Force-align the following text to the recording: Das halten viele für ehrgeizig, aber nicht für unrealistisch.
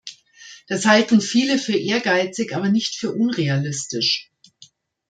Das 0.65 0.87
halten 0.87 1.21
viele 1.21 1.59
für 1.59 1.77
ehrgeizig, 1.77 2.55
aber 2.55 2.69
nicht 2.69 2.95
für 2.95 3.11
unrealistisch. 3.13 4.31